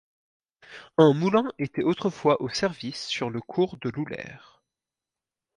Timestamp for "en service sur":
2.41-3.29